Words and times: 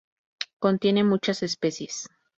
Contiene 0.57 1.03
muchas 1.03 1.43
especies. 1.43 2.09